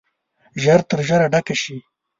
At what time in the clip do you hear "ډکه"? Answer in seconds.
1.33-1.55